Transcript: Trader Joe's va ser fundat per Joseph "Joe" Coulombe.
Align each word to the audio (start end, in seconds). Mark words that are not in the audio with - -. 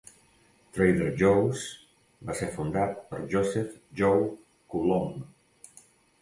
Trader 0.75 1.09
Joe's 1.19 1.65
va 2.29 2.37
ser 2.39 2.49
fundat 2.55 2.97
per 3.11 3.21
Joseph 3.35 3.77
"Joe" 4.01 4.25
Coulombe. 4.73 5.81